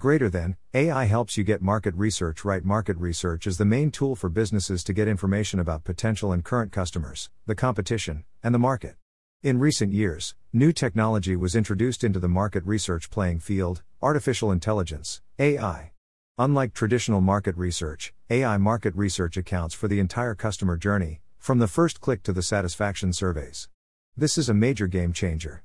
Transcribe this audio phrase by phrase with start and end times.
[0.00, 2.64] Greater than, AI helps you get market research right.
[2.64, 6.72] Market research is the main tool for businesses to get information about potential and current
[6.72, 8.96] customers, the competition, and the market.
[9.42, 15.20] In recent years, new technology was introduced into the market research playing field artificial intelligence,
[15.38, 15.92] AI.
[16.38, 21.68] Unlike traditional market research, AI market research accounts for the entire customer journey, from the
[21.68, 23.68] first click to the satisfaction surveys.
[24.16, 25.62] This is a major game changer.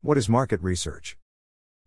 [0.00, 1.17] What is market research?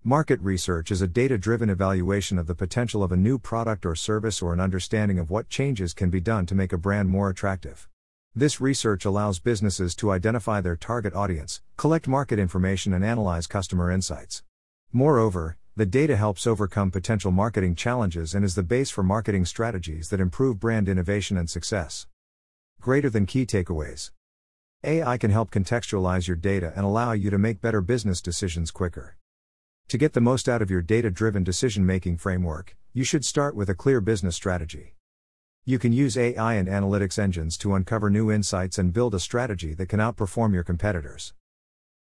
[0.04, 3.94] Market research is a data driven evaluation of the potential of a new product or
[3.94, 7.30] service or an understanding of what changes can be done to make a brand more
[7.30, 7.88] attractive.
[8.34, 13.92] This research allows businesses to identify their target audience, collect market information, and analyze customer
[13.92, 14.42] insights.
[14.92, 20.10] Moreover, the data helps overcome potential marketing challenges and is the base for marketing strategies
[20.10, 22.08] that improve brand innovation and success.
[22.80, 24.10] Greater than key takeaways.
[24.84, 29.16] AI can help contextualize your data and allow you to make better business decisions quicker.
[29.90, 33.56] To get the most out of your data driven decision making framework, you should start
[33.56, 34.96] with a clear business strategy.
[35.66, 39.74] You can use AI and analytics engines to uncover new insights and build a strategy
[39.74, 41.34] that can outperform your competitors.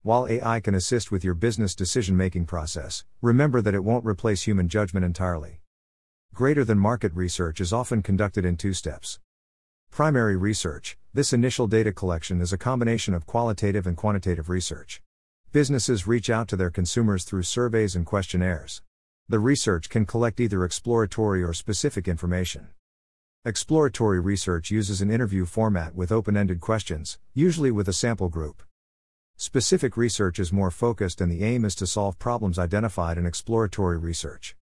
[0.02, 4.42] While AI can assist with your business decision making process, remember that it won't replace
[4.42, 5.60] human judgment entirely.
[6.34, 9.18] Greater than market research is often conducted in two steps.
[9.90, 15.02] Primary research this initial data collection is a combination of qualitative and quantitative research.
[15.50, 18.82] Businesses reach out to their consumers through surveys and questionnaires.
[19.28, 22.68] The research can collect either exploratory or specific information.
[23.44, 28.62] Exploratory research uses an interview format with open ended questions, usually with a sample group.
[29.36, 33.96] Specific research is more focused and the aim is to solve problems identified in exploratory
[33.96, 34.54] research.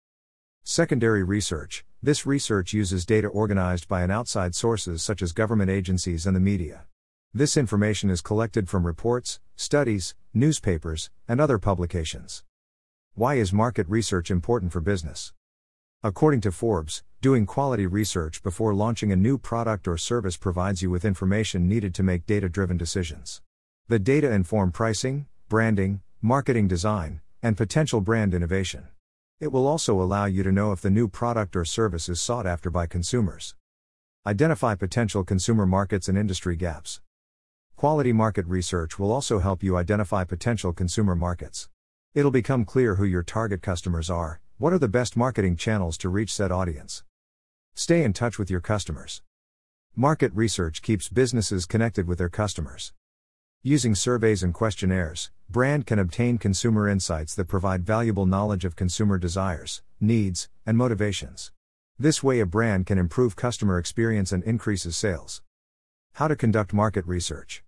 [0.63, 6.25] Secondary research this research uses data organized by an outside sources such as government agencies
[6.25, 6.85] and the media.
[7.35, 12.45] This information is collected from reports, studies, newspapers, and other publications.
[13.15, 15.33] Why is market research important for business?
[16.03, 20.91] According to Forbes, doing quality research before launching a new product or service provides you
[20.91, 23.41] with information needed to make data driven decisions.
[23.89, 28.89] The data inform pricing, branding, marketing design, and potential brand innovation.
[29.41, 32.47] It will also allow you to know if the new product or service is sought
[32.47, 33.55] after by consumers.
[34.27, 37.01] Identify potential consumer markets and industry gaps.
[37.77, 41.69] Quality market research will also help you identify potential consumer markets.
[42.15, 46.09] It'll become clear who your target customers are, what are the best marketing channels to
[46.09, 47.05] reach said audience.
[47.75, 49.21] Stay in touch with your customers.
[49.95, 52.95] Market research keeps businesses connected with their customers.
[53.63, 59.19] Using surveys and questionnaires, brand can obtain consumer insights that provide valuable knowledge of consumer
[59.19, 61.53] desires, needs, and motivations.
[61.99, 65.43] This way, a brand can improve customer experience and increases sales.
[66.15, 67.63] How to conduct market research.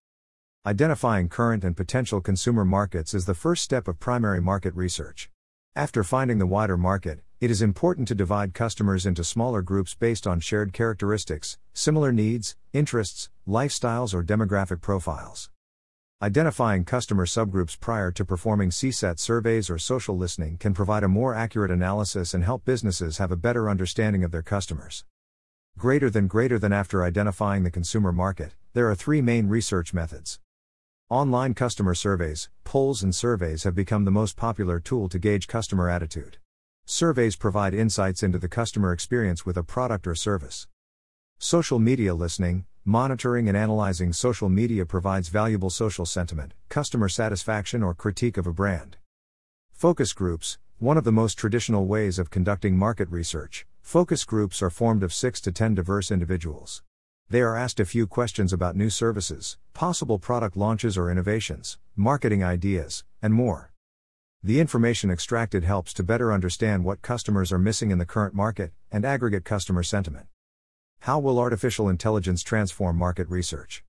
[0.66, 5.30] Identifying current and potential consumer markets is the first step of primary market research.
[5.76, 10.26] After finding the wider market, it is important to divide customers into smaller groups based
[10.26, 15.48] on shared characteristics, similar needs, interests, lifestyles, or demographic profiles.
[16.20, 21.34] Identifying customer subgroups prior to performing CSAT surveys or social listening can provide a more
[21.34, 25.04] accurate analysis and help businesses have a better understanding of their customers.
[25.78, 30.40] Greater than greater than after identifying the consumer market, there are three main research methods.
[31.10, 35.88] Online customer surveys, polls, and surveys have become the most popular tool to gauge customer
[35.88, 36.36] attitude.
[36.84, 40.69] Surveys provide insights into the customer experience with a product or service.
[41.38, 47.94] Social media listening, monitoring, and analyzing social media provides valuable social sentiment, customer satisfaction, or
[47.94, 48.98] critique of a brand.
[49.72, 54.69] Focus groups, one of the most traditional ways of conducting market research, focus groups are
[54.69, 56.82] formed of 6 to 10 diverse individuals.
[57.31, 62.43] They are asked a few questions about new services, possible product launches or innovations, marketing
[62.43, 63.71] ideas, and more.
[64.43, 68.72] The information extracted helps to better understand what customers are missing in the current market
[68.91, 70.27] and aggregate customer sentiment.
[71.00, 73.84] How will artificial intelligence transform market research?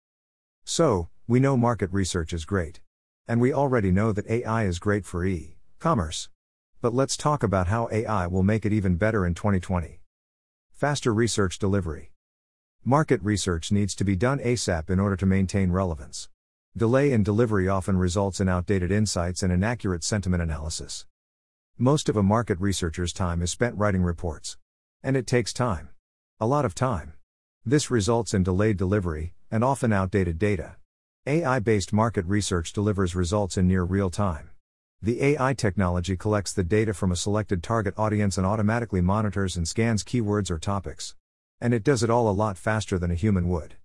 [0.65, 2.81] So, we know market research is great.
[3.25, 6.27] And we already know that AI is great for e commerce.
[6.81, 10.01] But let's talk about how AI will make it even better in 2020.
[10.73, 12.11] Faster research delivery.
[12.85, 16.29] Market research needs to be done ASAP in order to maintain relevance.
[16.77, 21.05] Delay in delivery often results in outdated insights and inaccurate sentiment analysis.
[21.77, 24.57] Most of a market researcher's time is spent writing reports.
[25.03, 25.89] And it takes time.
[26.39, 27.13] A lot of time.
[27.65, 30.77] This results in delayed delivery, and often outdated data.
[31.27, 34.51] AI based market research delivers results in near real time.
[35.01, 39.67] The AI technology collects the data from a selected target audience and automatically monitors and
[39.67, 41.15] scans keywords or topics.
[41.61, 43.75] And it does it all a lot faster than a human would.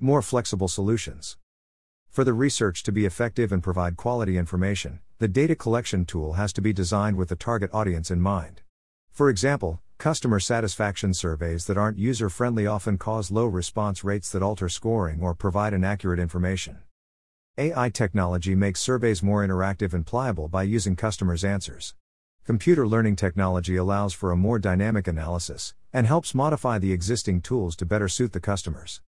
[0.00, 1.38] More flexible solutions.
[2.08, 6.52] For the research to be effective and provide quality information, the data collection tool has
[6.54, 8.62] to be designed with the target audience in mind.
[9.12, 14.42] For example, customer satisfaction surveys that aren't user friendly often cause low response rates that
[14.42, 16.78] alter scoring or provide inaccurate information.
[17.56, 21.94] AI technology makes surveys more interactive and pliable by using customers' answers.
[22.44, 27.74] Computer learning technology allows for a more dynamic analysis and helps modify the existing tools
[27.74, 29.00] to better suit the customers.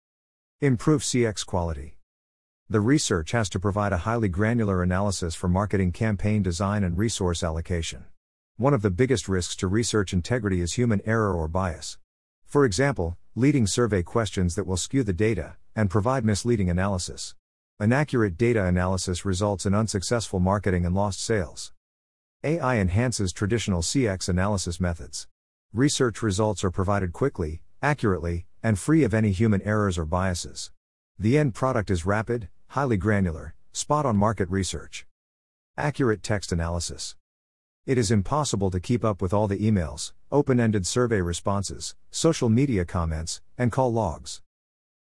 [0.60, 1.98] Improve CX quality.
[2.70, 7.42] The research has to provide a highly granular analysis for marketing campaign design and resource
[7.42, 8.04] allocation.
[8.56, 11.98] One of the biggest risks to research integrity is human error or bias.
[12.44, 17.34] For example, leading survey questions that will skew the data and provide misleading analysis.
[17.80, 21.72] Inaccurate data analysis results in unsuccessful marketing and lost sales.
[22.44, 25.26] AI enhances traditional CX analysis methods.
[25.76, 30.70] Research results are provided quickly, accurately, and free of any human errors or biases.
[31.18, 35.04] The end product is rapid, highly granular, spot on market research.
[35.76, 37.14] Accurate text analysis.
[37.84, 42.48] It is impossible to keep up with all the emails, open ended survey responses, social
[42.48, 44.40] media comments, and call logs.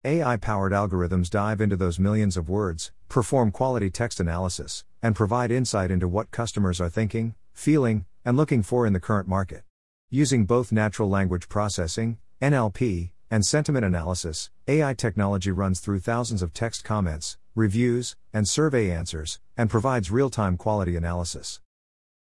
[0.04, 5.50] AI powered algorithms dive into those millions of words, perform quality text analysis, and provide
[5.50, 9.62] insight into what customers are thinking, feeling, and looking for in the current market.
[10.10, 16.54] Using both natural language processing, NLP, and sentiment analysis, AI technology runs through thousands of
[16.54, 21.60] text comments, reviews, and survey answers, and provides real time quality analysis.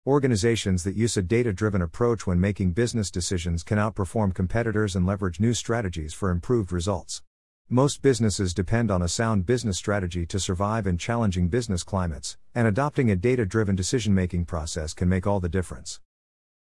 [0.07, 5.05] Organizations that use a data driven approach when making business decisions can outperform competitors and
[5.05, 7.21] leverage new strategies for improved results.
[7.67, 12.65] Most businesses depend on a sound business strategy to survive in challenging business climates, and
[12.65, 15.99] adopting a data driven decision making process can make all the difference.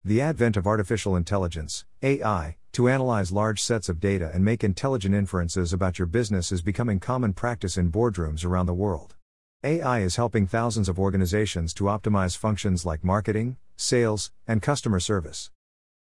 [0.06, 5.16] The advent of artificial intelligence, AI, to analyze large sets of data and make intelligent
[5.16, 9.16] inferences about your business is becoming common practice in boardrooms around the world.
[9.64, 15.50] AI is helping thousands of organizations to optimize functions like marketing, sales, and customer service.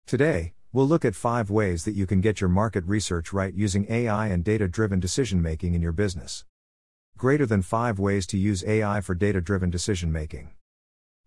[0.05, 3.91] Today, We'll look at five ways that you can get your market research right using
[3.91, 6.45] AI and data driven decision making in your business.
[7.17, 10.51] Greater than five ways to use AI for data driven decision making.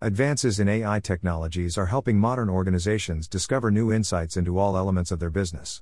[0.05, 5.19] Advances in AI technologies are helping modern organizations discover new insights into all elements of
[5.19, 5.81] their business.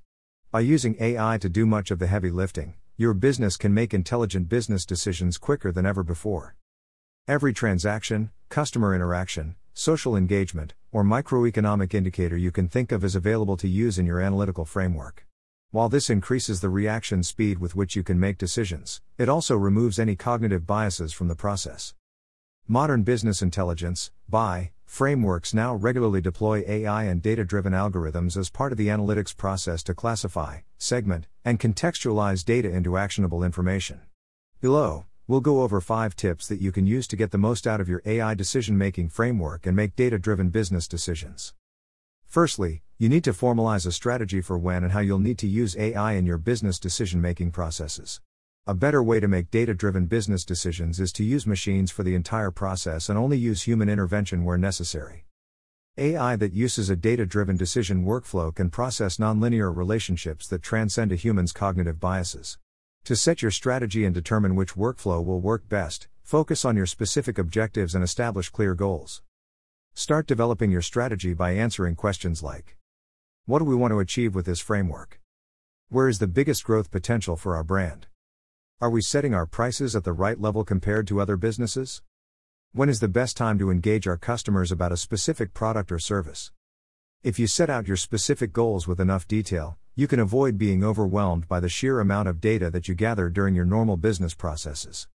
[0.49, 4.47] By using AI to do much of the heavy lifting, your business can make intelligent
[4.47, 6.55] business decisions quicker than ever before.
[7.27, 13.57] Every transaction, customer interaction, social engagement, or microeconomic indicator you can think of is available
[13.57, 15.27] to use in your analytical framework.
[15.71, 19.99] While this increases the reaction speed with which you can make decisions, it also removes
[19.99, 21.93] any cognitive biases from the process.
[22.67, 28.71] Modern business intelligence, BI, frameworks now regularly deploy AI and data driven algorithms as part
[28.71, 34.01] of the analytics process to classify, segment, and contextualize data into actionable information.
[34.61, 37.79] Below, We'll go over 5 tips that you can use to get the most out
[37.79, 41.53] of your AI decision making framework and make data driven business decisions.
[42.25, 45.77] Firstly, you need to formalize a strategy for when and how you'll need to use
[45.77, 48.19] AI in your business decision making processes.
[48.65, 52.15] A better way to make data driven business decisions is to use machines for the
[52.15, 55.25] entire process and only use human intervention where necessary.
[55.97, 61.17] AI that uses a data driven decision workflow can process nonlinear relationships that transcend a
[61.17, 62.57] human's cognitive biases.
[63.03, 67.37] To set your strategy and determine which workflow will work best, focus on your specific
[67.37, 69.23] objectives and establish clear goals.
[69.93, 72.77] Start developing your strategy by answering questions like
[73.45, 75.19] What do we want to achieve with this framework?
[75.89, 78.07] Where is the biggest growth potential for our brand?
[78.83, 82.01] Are we setting our prices at the right level compared to other businesses?
[82.73, 86.51] When is the best time to engage our customers about a specific product or service?
[87.23, 91.47] If you set out your specific goals with enough detail, you can avoid being overwhelmed
[91.47, 95.07] by the sheer amount of data that you gather during your normal business processes.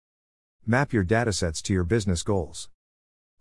[0.65, 2.69] Map your datasets to your business goals.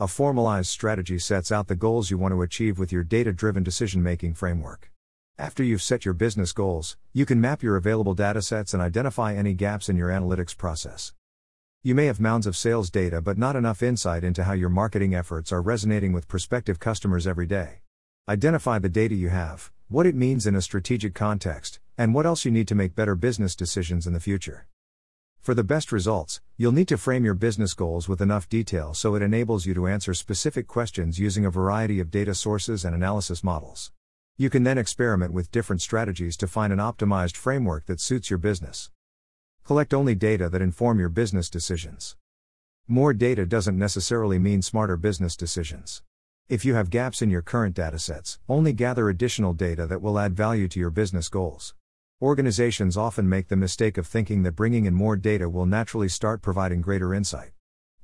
[0.00, 3.62] A formalized strategy sets out the goals you want to achieve with your data driven
[3.62, 4.90] decision making framework.
[5.38, 9.52] After you've set your business goals, you can map your available datasets and identify any
[9.52, 11.12] gaps in your analytics process.
[11.82, 15.14] You may have mounds of sales data but not enough insight into how your marketing
[15.14, 17.80] efforts are resonating with prospective customers every day.
[18.26, 22.46] Identify the data you have, what it means in a strategic context, and what else
[22.46, 24.66] you need to make better business decisions in the future.
[25.42, 29.14] For the best results, you'll need to frame your business goals with enough detail so
[29.14, 33.44] it enables you to answer specific questions using a variety of data sources and analysis
[33.44, 33.92] models.
[34.38, 38.38] You can then experiment with different strategies to find an optimized framework that suits your
[38.38, 38.90] business.
[39.64, 42.16] Collect only data that inform your business decisions.
[42.86, 46.02] More data doesn't necessarily mean smarter business decisions.
[46.50, 50.36] If you have gaps in your current datasets, only gather additional data that will add
[50.36, 51.74] value to your business goals.
[52.20, 56.42] Organizations often make the mistake of thinking that bringing in more data will naturally start
[56.42, 57.52] providing greater insight.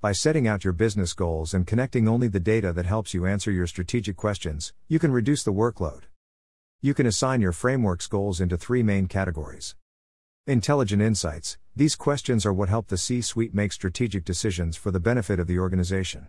[0.00, 3.50] By setting out your business goals and connecting only the data that helps you answer
[3.50, 6.04] your strategic questions, you can reduce the workload,
[6.84, 9.76] You can assign your framework's goals into three main categories.
[10.48, 14.98] Intelligent insights these questions are what help the C suite make strategic decisions for the
[14.98, 16.26] benefit of the organization.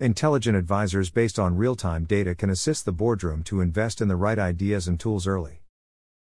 [0.00, 4.16] Intelligent advisors based on real time data can assist the boardroom to invest in the
[4.16, 5.62] right ideas and tools early.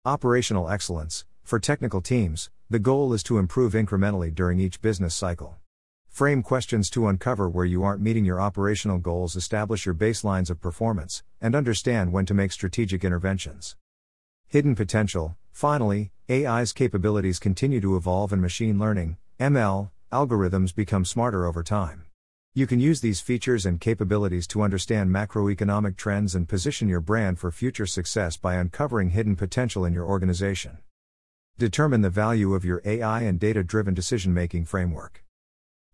[0.05, 5.57] Operational excellence for technical teams, the goal is to improve incrementally during each business cycle.
[6.13, 10.62] Frame questions to uncover where you aren't meeting your operational goals, establish your baselines of
[10.62, 13.75] performance, and understand when to make strategic interventions.
[14.46, 21.48] Hidden potential finally, AI's capabilities continue to evolve and machine learning, ML, algorithms become smarter
[21.48, 22.05] over time.
[22.53, 27.39] You can use these features and capabilities to understand macroeconomic trends and position your brand
[27.39, 30.77] for future success by uncovering hidden potential in your organization.
[31.58, 35.24] Determine the value of your AI and data driven decision making framework.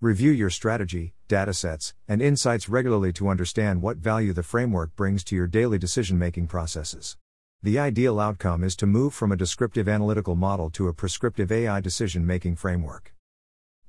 [0.02, 5.36] Review your strategy, datasets, and insights regularly to understand what value the framework brings to
[5.36, 7.18] your daily decision making processes.
[7.62, 11.82] The ideal outcome is to move from a descriptive analytical model to a prescriptive AI
[11.82, 13.14] decision making framework.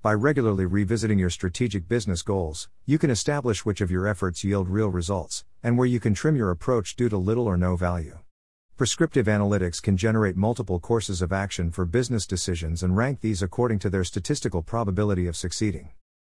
[0.03, 4.69] By regularly revisiting your strategic business goals, you can establish which of your efforts yield
[4.69, 8.19] real results, and where you can trim your approach due to little or no value.
[8.77, 13.79] Prescriptive analytics can generate multiple courses of action for business decisions and rank these according
[13.79, 15.91] to their statistical probability of succeeding.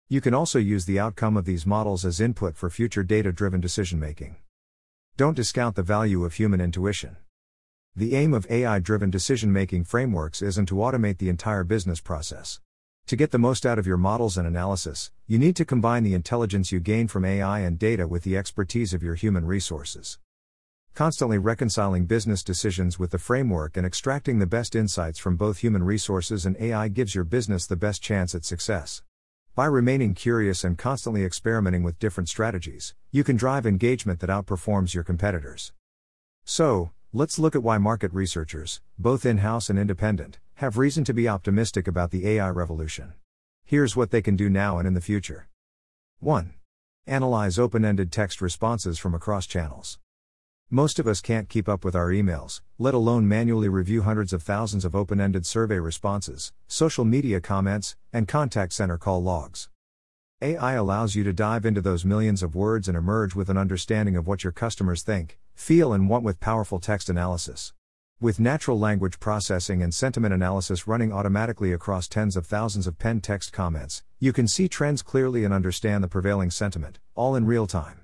[0.10, 3.60] You can also use the outcome of these models as input for future data driven
[3.60, 4.38] decision making.
[5.18, 7.18] Don't discount the value of human intuition.
[7.94, 12.62] The aim of AI driven decision making frameworks isn't to automate the entire business process.
[13.08, 16.14] To get the most out of your models and analysis, you need to combine the
[16.14, 20.20] intelligence you gain from AI and data with the expertise of your human resources.
[20.94, 25.84] Constantly reconciling business decisions with the framework and extracting the best insights from both human
[25.84, 29.04] resources and AI gives your business the best chance at success.
[29.58, 34.94] By remaining curious and constantly experimenting with different strategies, you can drive engagement that outperforms
[34.94, 35.74] your competitors.
[36.46, 41.12] So, let's look at why market researchers, both in house and independent, have reason to
[41.12, 43.14] be optimistic about the AI revolution.
[43.66, 45.48] Here's what they can do now and in the future
[46.20, 46.54] 1.
[47.08, 49.98] Analyze open ended text responses from across channels.
[50.70, 54.44] Most of us can't keep up with our emails, let alone manually review hundreds of
[54.44, 59.70] thousands of open ended survey responses, social media comments, and contact center call logs.
[60.42, 64.18] AI allows you to dive into those millions of words and emerge with an understanding
[64.18, 67.72] of what your customers think, feel, and want with powerful text analysis.
[68.20, 73.22] With natural language processing and sentiment analysis running automatically across tens of thousands of pen
[73.22, 77.68] text comments, you can see trends clearly and understand the prevailing sentiment, all in real
[77.68, 78.02] time.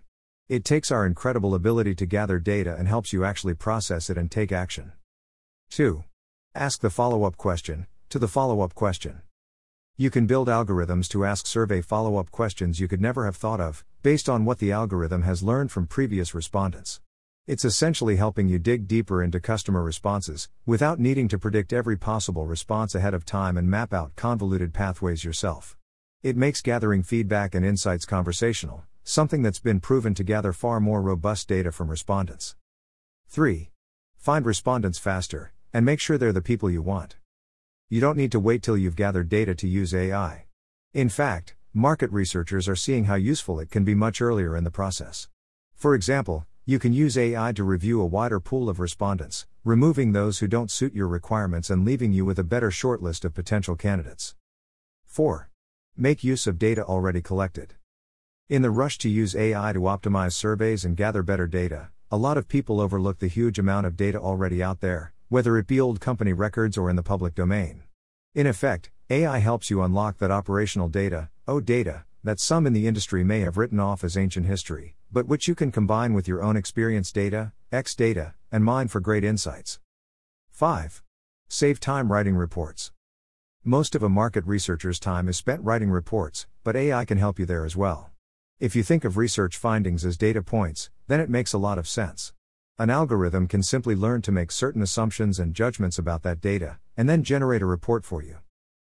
[0.50, 4.30] It takes our incredible ability to gather data and helps you actually process it and
[4.30, 4.92] take action.
[5.70, 6.04] 2.
[6.54, 9.22] Ask the follow up question, to the follow up question.
[9.96, 13.62] You can build algorithms to ask survey follow up questions you could never have thought
[13.62, 17.00] of, based on what the algorithm has learned from previous respondents.
[17.48, 22.46] It's essentially helping you dig deeper into customer responses, without needing to predict every possible
[22.46, 25.78] response ahead of time and map out convoluted pathways yourself.
[26.22, 31.02] It makes gathering feedback and insights conversational, something that's been proven to gather far more
[31.02, 32.56] robust data from respondents.
[33.28, 33.70] 3.
[34.18, 37.18] Find respondents faster, and make sure they're the people you want.
[37.90, 40.46] You don't need to wait till you've gathered data to use AI.
[40.94, 44.72] In fact, market researchers are seeing how useful it can be much earlier in the
[44.72, 45.28] process.
[45.76, 50.40] For example, you can use AI to review a wider pool of respondents, removing those
[50.40, 54.36] who don't suit your requirements and leaving you with a better shortlist of potential candidates.
[55.06, 55.50] 4.
[55.98, 57.76] Make use of data already collected.
[58.50, 62.38] In the rush to use AI to optimize surveys and gather better data, a lot
[62.38, 66.02] of people overlook the huge amount of data already out there, whether it be old
[66.02, 67.84] company records or in the public domain.
[68.36, 72.86] In effect, AI helps you unlock that operational data, O data, that some in the
[72.86, 76.44] industry may have written off as ancient history, but which you can combine with your
[76.44, 79.80] own experience data, X data, and mine for great insights.
[80.50, 81.02] 5.
[81.48, 82.92] Save time writing reports.
[83.64, 87.46] Most of a market researcher's time is spent writing reports, but AI can help you
[87.46, 88.13] there as well.
[88.64, 91.86] If you think of research findings as data points, then it makes a lot of
[91.86, 92.32] sense.
[92.80, 97.10] An algorithm can simply learn to make certain assumptions and judgments about that data, and
[97.10, 98.38] then generate a report for you.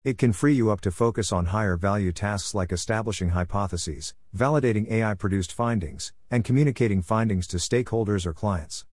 [0.03, 4.89] It can free you up to focus on higher value tasks like establishing hypotheses, validating
[4.89, 8.84] AI produced findings, and communicating findings to stakeholders or clients.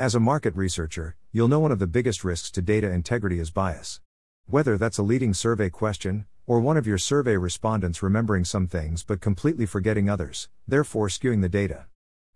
[0.00, 3.52] As a market researcher, you'll know one of the biggest risks to data integrity is
[3.52, 4.00] bias.
[4.46, 9.04] Whether that's a leading survey question, or one of your survey respondents remembering some things
[9.04, 11.84] but completely forgetting others, therefore skewing the data.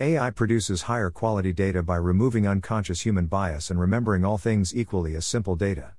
[0.01, 5.15] AI produces higher quality data by removing unconscious human bias and remembering all things equally
[5.15, 5.95] as simple data.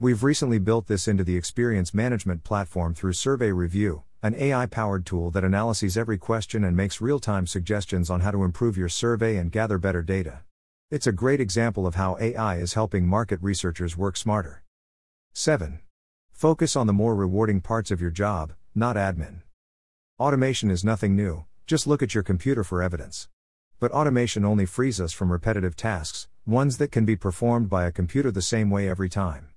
[0.00, 5.04] We've recently built this into the experience management platform through Survey Review, an AI powered
[5.04, 8.88] tool that analyzes every question and makes real time suggestions on how to improve your
[8.88, 10.40] survey and gather better data.
[10.90, 14.62] It's a great example of how AI is helping market researchers work smarter.
[15.34, 15.80] 7.
[16.38, 19.40] Focus on the more rewarding parts of your job, not admin.
[20.20, 23.28] Automation is nothing new, just look at your computer for evidence.
[23.80, 27.90] But automation only frees us from repetitive tasks, ones that can be performed by a
[27.90, 29.48] computer the same way every time.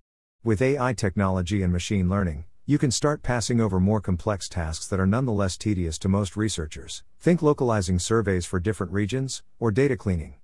[0.43, 5.00] With AI technology and machine learning, you can start passing over more complex tasks that
[5.00, 7.03] are nonetheless tedious to most researchers.
[7.19, 10.38] Think localizing surveys for different regions, or data cleaning.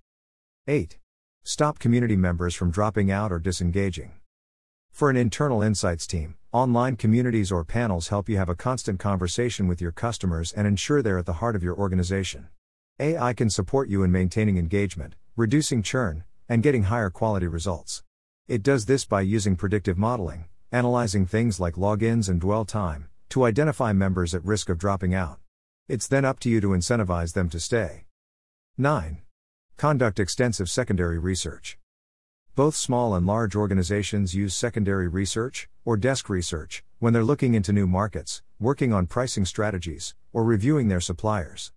[0.67, 0.99] 8.
[1.41, 4.11] Stop community members from dropping out or disengaging.
[4.97, 9.67] For an internal insights team, online communities or panels help you have a constant conversation
[9.67, 12.47] with your customers and ensure they're at the heart of your organization.
[12.99, 18.01] AI can support you in maintaining engagement, reducing churn, and getting higher quality results.
[18.47, 23.43] It does this by using predictive modeling, analyzing things like logins and dwell time, to
[23.43, 25.37] identify members at risk of dropping out.
[25.87, 28.05] It's then up to you to incentivize them to stay.
[28.79, 29.19] 9.
[29.77, 31.77] Conduct extensive secondary research.
[32.57, 37.71] Both small and large organizations use secondary research, or desk research, when they're looking into
[37.71, 41.71] new markets, working on pricing strategies, or reviewing their suppliers.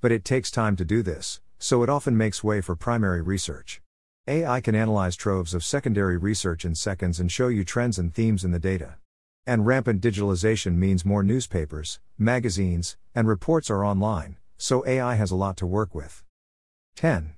[0.00, 3.80] But it takes time to do this, so it often makes way for primary research.
[4.26, 8.44] AI can analyze troves of secondary research in seconds and show you trends and themes
[8.44, 8.96] in the data.
[9.46, 15.36] And rampant digitalization means more newspapers, magazines, and reports are online, so AI has a
[15.36, 16.24] lot to work with.
[16.96, 17.34] 10.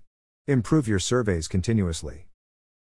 [0.47, 2.27] Improve your surveys continuously.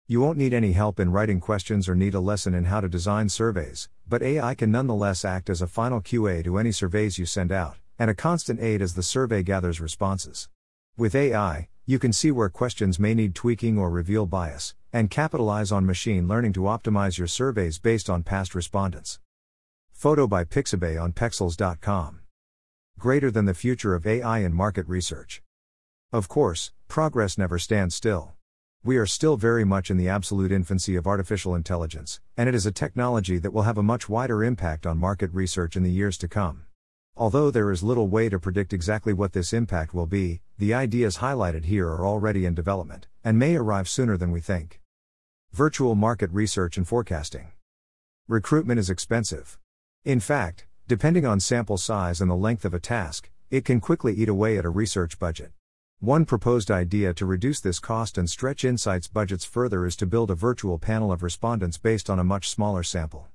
[0.07, 2.89] You won't need any help in writing questions or need a lesson in how to
[2.89, 7.25] design surveys, but AI can nonetheless act as a final QA to any surveys you
[7.25, 10.49] send out and a constant aid as the survey gathers responses.
[10.97, 15.71] With AI, you can see where questions may need tweaking or reveal bias, and capitalize
[15.71, 19.21] on machine learning to optimize your surveys based on past respondents.
[19.93, 22.21] Photo by Pixabay on Pexels.com.
[22.99, 25.43] Greater than the future of AI in market research.
[26.13, 28.35] Of course, progress never stands still.
[28.87, 32.67] We are still very much in the absolute infancy of artificial intelligence, and it is
[32.67, 36.19] a technology that will have a much wider impact on market research in the years
[36.19, 36.67] to come.
[37.17, 41.17] Although there is little way to predict exactly what this impact will be, the ideas
[41.17, 44.83] highlighted here are already in development, and may arrive sooner than we think.
[45.51, 47.53] Virtual market research and forecasting.
[48.29, 49.57] Recruitment is expensive.
[50.05, 54.13] In fact, depending on sample size and the length of a task, it can quickly
[54.13, 55.53] eat away at a research budget.
[56.01, 60.31] One proposed idea to reduce this cost and stretch insights budgets further is to build
[60.31, 63.29] a virtual panel of respondents based on a much smaller sample.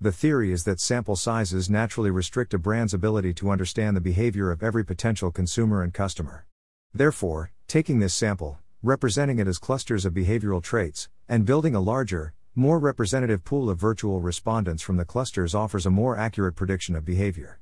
[0.00, 4.52] The theory is that sample sizes naturally restrict a brand's ability to understand the behavior
[4.52, 6.46] of every potential consumer and customer.
[6.94, 12.32] Therefore, taking this sample, representing it as clusters of behavioral traits, and building a larger,
[12.54, 17.04] more representative pool of virtual respondents from the clusters offers a more accurate prediction of
[17.04, 17.58] behavior.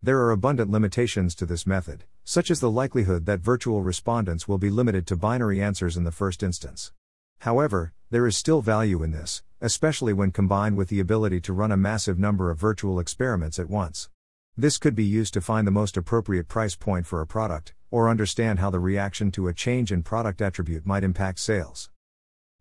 [0.00, 4.56] There are abundant limitations to this method, such as the likelihood that virtual respondents will
[4.56, 6.92] be limited to binary answers in the first instance.
[7.40, 11.72] However, there is still value in this, especially when combined with the ability to run
[11.72, 14.08] a massive number of virtual experiments at once.
[14.56, 18.08] This could be used to find the most appropriate price point for a product, or
[18.08, 21.90] understand how the reaction to a change in product attribute might impact sales.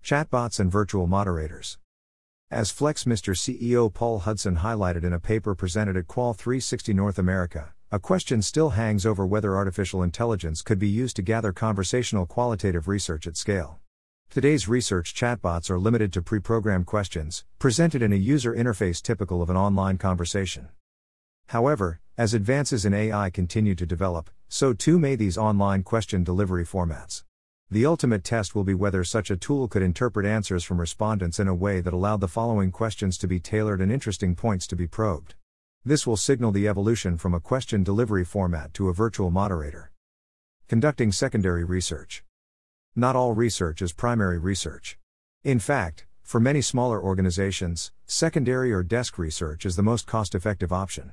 [0.04, 1.78] Chatbots and virtual moderators.
[2.50, 7.74] As FlexMR CEO Paul Hudson highlighted in a paper presented at Qual 360 North America,
[7.92, 12.88] a question still hangs over whether artificial intelligence could be used to gather conversational qualitative
[12.88, 13.80] research at scale.
[14.30, 19.42] Today's research chatbots are limited to pre programmed questions, presented in a user interface typical
[19.42, 20.70] of an online conversation.
[21.48, 26.64] However, as advances in AI continue to develop, so too may these online question delivery
[26.64, 27.24] formats.
[27.70, 31.50] The ultimate test will be whether such a tool could interpret answers from respondents in
[31.50, 34.88] a way that allowed the following questions to be tailored and interesting points to be
[34.88, 35.36] probed.
[35.84, 39.92] This will signal the evolution from a question delivery format to a virtual moderator.
[40.70, 42.24] Conducting secondary research.
[42.96, 44.98] Not all research is primary research.
[45.44, 50.72] In fact, for many smaller organizations, secondary or desk research is the most cost effective
[50.72, 51.12] option.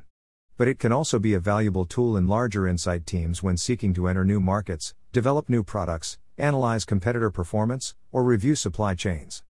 [0.56, 4.06] But it can also be a valuable tool in larger insight teams when seeking to
[4.06, 9.42] enter new markets, develop new products, analyze competitor performance, or review supply chains.